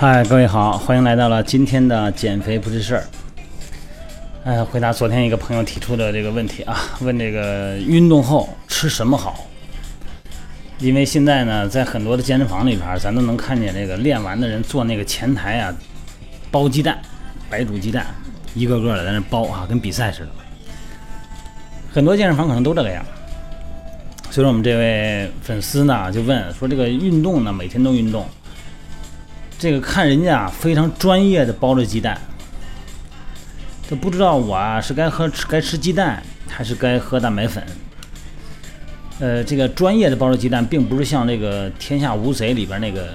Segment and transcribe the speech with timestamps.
[0.00, 3.04] 嗨，各位好，欢迎来到了今天的减肥不是事儿。
[4.44, 9.44] 呃，回答昨天一个朋友提出的这个问题啊， 问这个运动后吃什么好？
[10.78, 15.76] 因为现在呢，在很多的健身房里边，咱都能看见这个练完的人坐那个前台啊，
[16.50, 16.98] 包鸡蛋，
[17.50, 18.06] 白煮鸡蛋，
[18.54, 20.28] 一个个的在那包啊，跟比赛似的。
[21.92, 23.04] 很多健身房可能都这个样。
[24.30, 28.24] 所以说，我们这位粉丝呢就问说，这个运动呢，每天都运动。
[29.60, 32.18] 这个看人家啊非常专业的包着鸡蛋，
[33.90, 37.62] 都不知道我啊是该喝吃该吃鸡蛋还是该喝蛋白粉。
[39.18, 43.08] 呃，这个专业的包着鸡蛋，并不是像这个《天下无贼》里边那个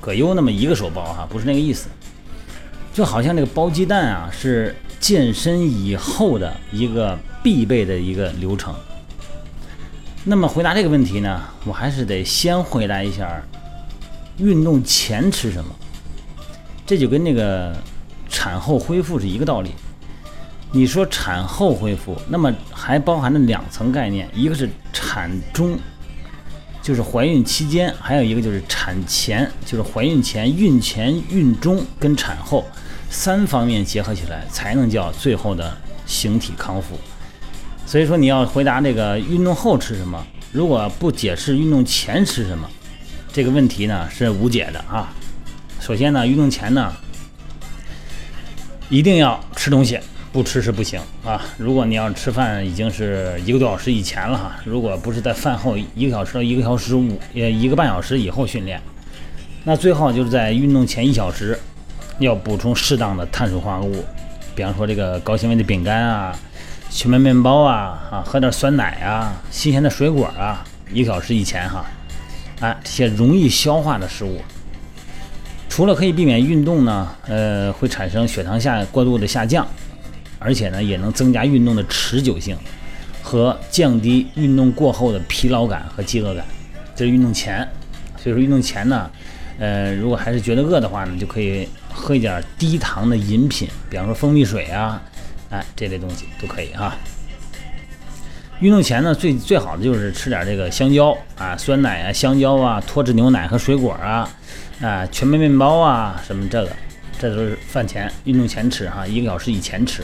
[0.00, 1.88] 葛优那么一个手包哈，不是那个意思。
[2.92, 8.74] 就好像这个包鸡蛋啊，是健身以后的一个必备的一个流程。
[10.24, 13.40] 那么回答这个问题呢，我还是得先回答一下。
[14.38, 15.70] 运动前吃什么？
[16.86, 17.76] 这就跟那个
[18.28, 19.70] 产后恢复是一个道理。
[20.72, 25.78] 你说产后恢复，那么还包含了两层概念，一个是产中，
[26.82, 32.64] 就是怀孕期间；还有一个就是产前，就是怀孕前、孕前、孕中跟产后
[33.08, 36.98] 三方面结合起来，才能叫最后的形体康复。
[37.86, 42.68] 所以说，你要回答这个运动后吃什么，如果不解释运动前吃什么。
[43.32, 45.12] 这个问题呢是无解的啊。
[45.80, 46.92] 首先呢，运动前呢
[48.88, 49.98] 一定要吃东西，
[50.32, 51.40] 不吃是不行啊。
[51.56, 54.56] 如果你要吃饭，已经是一个多小时以前了哈。
[54.64, 58.80] 如果不是在饭后一个小时到一个小时五呃一个半小时以后训练，
[59.64, 61.58] 那最好就是在运动前一小时
[62.18, 64.04] 要补充适当的碳水化合物，
[64.54, 66.36] 比方说这个高纤维的饼干啊、
[66.90, 71.84] 全麦面包啊啊，喝点酸奶啊、新鲜的水果啊，一个小时以前哈。
[72.60, 74.40] 哎，这些容易消化的食物，
[75.68, 79.64] 除了可以避免运动呢，呃，会产生血糖下过度的下降，
[80.40, 82.56] 而且呢，也能增加运动的持久性
[83.22, 86.44] 和降低运动过后的疲劳感和饥饿感。
[86.96, 87.66] 这是运动前，
[88.16, 89.08] 所以说运动前呢，
[89.60, 95.00] 呃，如果还是觉得饿的话呢，就可以喝一点低糖的饮品，比方说蜂蜜水啊，
[95.50, 96.96] 哎，这类东西都可以哈。
[98.60, 104.28] 运动前呢，最最好的就是吃点这个香蕉啊、酸奶啊、香蕉啊、脱脂牛奶和水果啊，
[104.82, 106.70] 啊，全麦面包啊，什么这个，
[107.20, 110.02] 这都是饭前运动前吃哈，一个小时以前吃。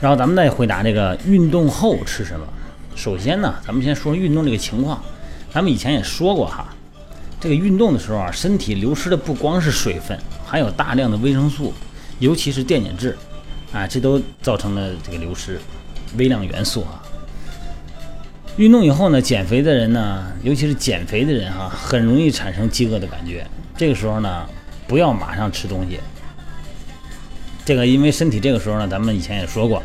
[0.00, 2.46] 然后咱们再回答这个运动后吃什么。
[2.94, 5.02] 首先呢，咱们先说运动这个情况。
[5.52, 6.74] 咱们以前也说过哈，
[7.38, 11.74] 这个运动的时候啊，身体流失的不光是水分，还有大量的维生素，
[12.18, 13.14] 尤其是电解质，
[13.74, 15.60] 啊，这都造成了这个流失
[16.16, 17.02] 微量元素啊。
[18.56, 23.46] 运动以后呢，减肥的人呢，尤其是减肥的人哈，很容易产生饥饿的感觉。
[23.76, 24.46] 这个时候呢，
[24.86, 26.00] 不要马上吃东西。
[27.66, 29.82] 这个因为身体这个时候呢，咱们以前也说过，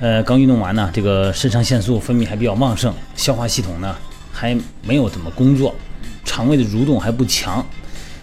[0.00, 3.96] 呃，刚运动完呢，这个肾上腺素分泌还比较旺盛，消化系统呢
[4.30, 5.74] 还没有怎么工作，
[6.26, 7.64] 肠胃的蠕动还不强，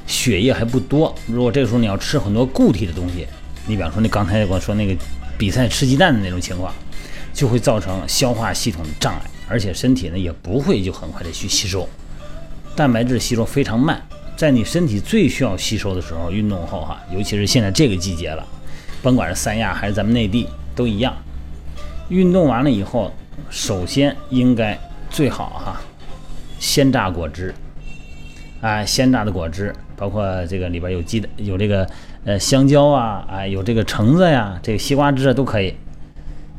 [0.06, 1.16] 血液还不多。
[1.26, 3.26] 如果这个时候你要吃很多固体的东西，
[3.66, 4.96] 你比方说你刚才我说那个
[5.40, 6.72] 比赛吃鸡蛋的那种情况，
[7.34, 9.22] 就会造成消化系统的障碍。
[9.48, 11.88] 而且身体呢也不会就很快的去吸收，
[12.76, 14.02] 蛋白质吸收非常慢，
[14.36, 18.46] 在你身体最需要吸收的时候，运动后哈，尤其是现在这个季节了，
[19.02, 21.16] 甭管是三亚还是咱们内地都一样，
[22.10, 23.14] 运动完了以后，
[23.50, 24.80] 首先应该
[25.10, 25.82] 最好哈，
[26.60, 27.54] 鲜榨果汁，
[28.62, 31.88] 啊，鲜榨的果汁，包括这个里边有鸡的，有这个
[32.26, 35.76] 呃香蕉啊，啊，有这个橙子呀，这个西瓜汁啊都可以。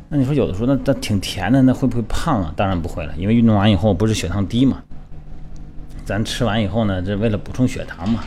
[0.09, 2.53] 那你说有的时候那那挺甜的，那会不会胖啊？
[2.55, 4.81] 当然不会了，因为运动完以后不是血糖低嘛。
[6.05, 8.23] 咱吃完以后呢，这为了补充血糖嘛，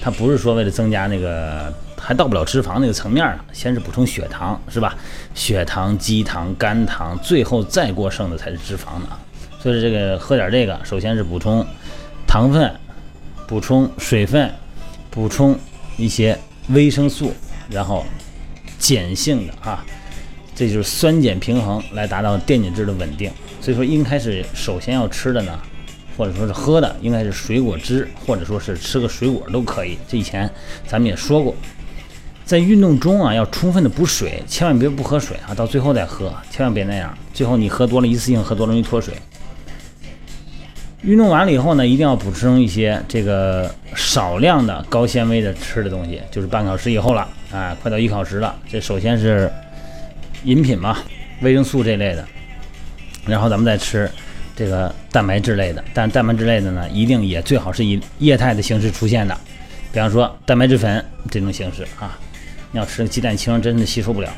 [0.00, 3.44] 它不是说为了增加那个，还到不了脂肪那个层面呢。
[3.52, 4.96] 先是补充血糖，是吧？
[5.34, 9.08] 血糖、肌糖、肝糖，最后再过剩的才是脂肪呢。
[9.60, 11.62] 所以这个喝点这个，首先是补充
[12.26, 12.72] 糖分，
[13.46, 14.50] 补充水分，
[15.10, 15.54] 补充
[15.98, 16.38] 一些
[16.70, 17.34] 维生素，
[17.68, 18.06] 然后
[18.78, 19.84] 碱性的啊。
[20.60, 25.58] 这就是酸碱平衡来达到电解质的稳定，所以说应该是首先要吃的呢，
[26.18, 29.96] 或者说是喝的，应该是水果汁，或者说是吃个水果都可以。
[30.06, 30.46] 这以前
[30.86, 31.56] 咱们也说过，
[32.44, 39.14] 在运动中啊要充分的补水，千万别不喝水啊，到最后再喝，千万别那样，最后你喝多了一次性喝多容易脱水。
[41.00, 49.50] 运动完了以后呢，一定要补充一些这个少量的高纤维的吃的东西，就是半小时以后了，啊，快到一小时了，这首先是。
[50.44, 50.98] 饮品嘛，
[51.42, 52.26] 维生素这类的，
[53.26, 54.10] 然后咱们再吃
[54.56, 59.36] 这个蛋白质类的，但蛋白质类的呢，一定也最好是以液态的形式出现的，
[59.92, 62.18] 比方说蛋白质粉这种形式啊，
[62.72, 64.30] 你要吃鸡蛋清真的吸收不了。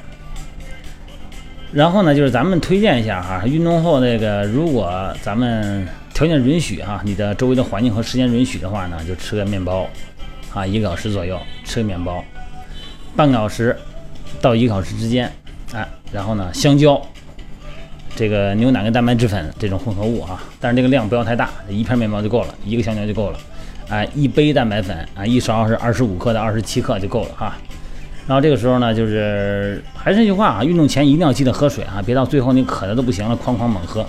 [1.72, 9.88] 然后呢，就是咱们推荐一下哈，运动后那个如果咱们条件允许哈，你的周围的环境和时间允许的话呢，就吃个面包
[10.52, 12.22] 啊，一个小时左右吃个面包，
[13.16, 13.74] 半个小时
[14.40, 15.32] 到一个小时之间，
[15.74, 17.00] 哎，然后呢，香蕉。
[18.14, 23.38] 这个牛奶跟蛋白质粉这种混合物啊，但是这个量不要太大，一片面包就够了，一个香蕉就够了。
[23.88, 27.56] 哎，一杯蛋白粉啊，一勺是二十五克到二十七克就够了哈。
[28.26, 34.06] 然后这个时候呢，就是还是那句话啊，运动前一定要记得喝水啊，别到最后你渴的都不行了，哐哐猛喝。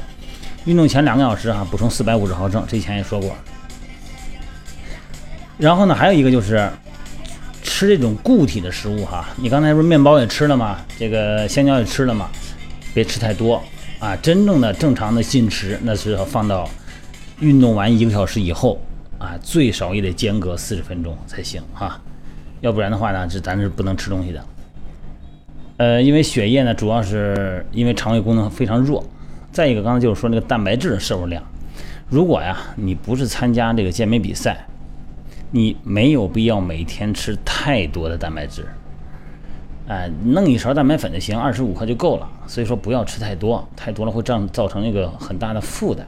[0.66, 3.34] 运动前两个小时啊，补充四百五十毫升，这前也说过。
[5.58, 6.70] 然后呢，还有一个就是
[7.74, 10.78] 吃这种固体的食物哈，你刚才不是面包也吃了吗？
[10.96, 12.30] 这个香蕉也吃了吗？
[12.94, 13.60] 别吃太多。
[13.98, 16.70] 啊，真正的正常的进食，那是要放到
[17.40, 18.80] 运动完一个小时以后
[19.18, 22.00] 啊，最少也得间隔四十分钟才行哈，
[22.62, 24.46] 要不然的话呢，这咱是不能吃东西的。
[25.78, 29.04] 呃，因为血液呢，主要是因为肠胃功能非常弱，
[29.52, 31.42] 再一个，刚才就是说那个蛋白质的摄入量，
[32.08, 34.64] 如果呀，你不是参加这个健美比赛，
[35.56, 38.66] 你没有必要每天吃太多的蛋白质。
[39.88, 42.28] 哎，弄一勺蛋白粉就行，二十五克就够了。
[42.48, 46.08] 所以说不要吃太多，太多了会这样造成一个很大的负担。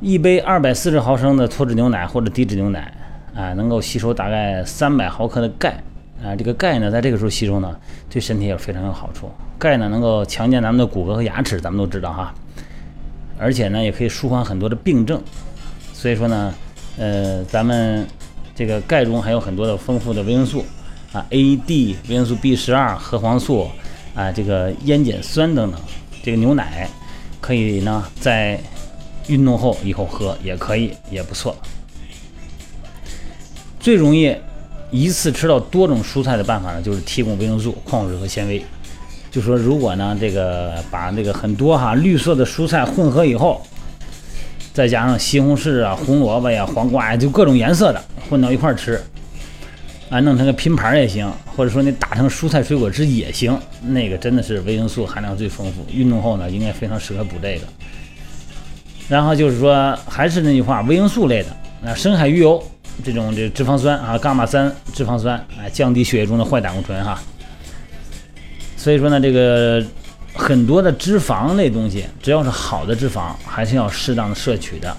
[0.00, 2.90] 一杯二百四十毫升的脱脂牛奶或者低脂牛奶，
[3.34, 5.82] 啊，能够吸收大概三百毫克的钙。
[6.24, 7.78] 啊，这个钙呢，在这个时候吸收呢，
[8.08, 9.30] 对身体也非常有好处。
[9.58, 12.34] 钙呢，能够强健咱们的骨骼和牙齿，咱们都知道哈。
[13.38, 15.20] 而且呢，也可以舒缓很多的病症。
[15.92, 16.54] 所以说呢，
[16.98, 18.06] 呃，咱们
[18.54, 20.64] 这个钙中还有很多的丰富的维生素。
[21.10, 23.66] 啊，A、D 维生素 B 十二、核黄素，
[24.14, 25.80] 啊，这个烟碱酸等等，
[26.22, 26.86] 这个牛奶
[27.40, 28.60] 可以呢，在
[29.26, 31.56] 运动后以后喝也可以，也不错。
[33.80, 34.36] 最容易
[34.90, 38.62] 一次吃到多种蔬菜的办法呢，就是提供维生素、矿物质和纤维。
[39.30, 43.62] 就说如果呢，这个把这个很多哈绿色的蔬菜混合以后，
[44.78, 49.02] 再加上西红柿啊、红萝卜呀、黄瓜呀，就各种颜色的混到一块儿吃。
[50.08, 53.58] 啊，弄成个拼盘也行，或者说你打成蔬菜水果汁也行，
[53.88, 55.84] 那个真的是维生素含量最丰富。
[55.92, 57.62] 运动后呢，应该非常适合补这个。
[59.08, 61.48] 然后就是说，还是那句话，维生素类的，
[61.84, 62.62] 啊，深海鱼油
[63.04, 67.20] 这种这脂肪酸啊，伽马三脂肪酸，哎，降低血液中的坏胆固醇哈。
[68.76, 69.84] 所以说呢，这个
[70.38, 74.96] 很多的脂肪类东西，只要是好的脂肪，还是要适当的摄取的。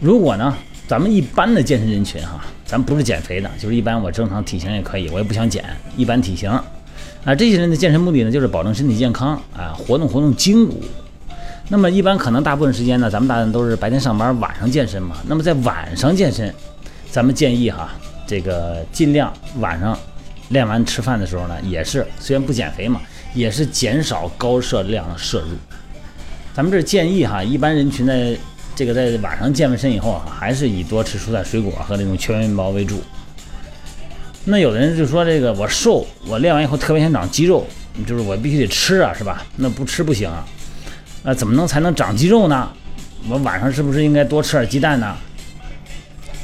[0.00, 0.54] 如果呢，
[0.86, 2.44] 咱们一般的健身人群哈。
[2.68, 5.64] 咱不是减肥的，就是一般我正常体型也可以，我也不想减，
[5.96, 6.50] 一般体型。
[6.50, 10.84] 啊，这些人的健身目的呢，就是保证身体健康啊，活动活动筋骨。
[11.70, 15.16] 那么一般可能大部分时间呢，咱们大家都是白天上班，晚上健身嘛。
[15.26, 16.54] 那么在晚上健身，
[17.10, 17.88] 咱们建议哈，
[18.26, 19.98] 这个尽量晚上
[20.50, 23.00] 练完吃饭的时候呢，也是虽然不减肥嘛，
[23.34, 25.56] 也是减少高热量的摄入。
[26.54, 28.36] 咱们这建议哈，一般人群在。
[28.76, 33.02] 这个在晚上健完身以后啊，还是以多吃蔬菜水果和那种全面包为主。
[34.44, 37.66] 那有的人就说这个我瘦，我练完以后特别想长肌肉，
[38.06, 39.44] 就是我必须得吃啊，是吧？
[39.56, 40.46] 那不吃不行啊。
[41.24, 42.70] 那怎么能才能长肌肉呢？
[43.28, 45.16] 我晚上是不是应该多吃点鸡蛋呢？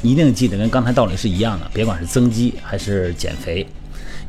[0.01, 3.65] 一定记得跟刚才道理是一样的，别管是增肌还是减肥，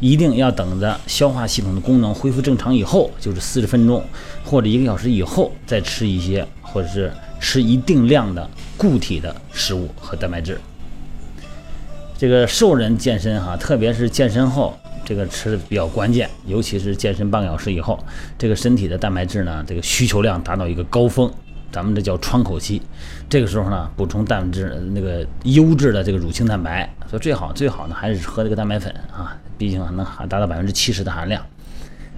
[0.00, 4.02] 一定要等着消化系统的功能恢复正常以后，就是四十分钟
[4.44, 7.12] 或者一个小时以后再吃一些，或者是。
[7.38, 8.48] 吃一定量的
[8.78, 10.58] 固体的食物和蛋白质。
[12.16, 14.74] 这个瘦人健身哈，特别是健身后，
[15.04, 18.02] 这个吃的比较关键，尤其是健身半个小时以后，
[18.38, 21.30] 这个身体的蛋白质呢，这个需求量达到一个高峰，
[21.70, 22.80] 咱们这叫窗口期。
[23.28, 31.44] 这个时候呢，补充蛋白质那个优质的这个乳清蛋白，所以最好最好呢还是喝这个蛋白粉啊，毕竟能含达到百分之七十的含量。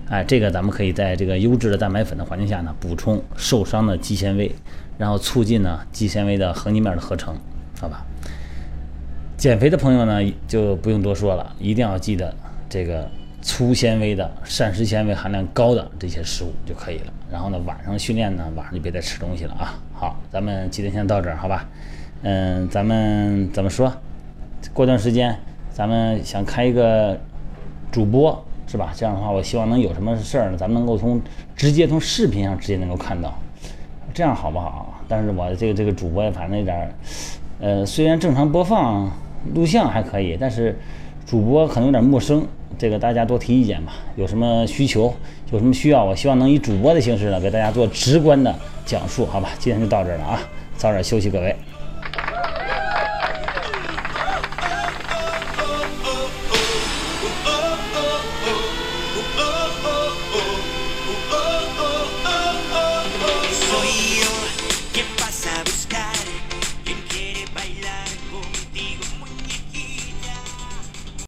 [0.09, 4.55] 哎，这个咱们可以在这个优质的蛋白粉的环境下呢，补充受伤的肌纤维。
[4.99, 7.33] 然后促进呢肌纤维的横截面的合成，
[7.81, 8.05] 好吧？
[9.37, 12.35] 减肥的朋友呢就不用多说了，一定要记得
[12.69, 13.09] 这个
[13.41, 17.13] 粗纤维的膳食纤维含量高的这些食物就可以了。
[17.31, 19.79] 然后呢晚上训练呢晚上就别再吃东西了啊。
[19.95, 21.69] 好，咱们今天先到这儿，好吧？
[22.23, 23.93] 嗯，咱们怎么说？
[24.75, 25.39] 过段时间
[25.71, 27.19] 咱们想开一个
[27.93, 28.93] 主播是吧？
[28.95, 31.21] 这样的话，我希望能有什么事儿呢，咱们能够从
[31.55, 33.33] 直接从视频上直接能够看到。
[34.13, 35.01] 这样好不好？
[35.07, 36.95] 但是我这个这个主播反正有点，
[37.61, 39.11] 呃，虽然正常播放
[39.55, 40.77] 录像还可以，但是
[41.25, 42.45] 主播可能有点陌生。
[42.79, 43.95] 这个大家多提意见吧。
[44.17, 45.13] 有什么需求，
[45.51, 48.55] 有什么需要，我希望能以主播的形式呢，给大家做直观的
[48.87, 49.51] 讲述，好吧？
[49.59, 50.41] 今天就到这儿了啊，
[50.77, 51.55] 早点休息，各位。